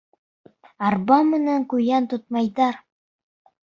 [0.87, 2.85] Арба менән ҡуян тотмайҙар.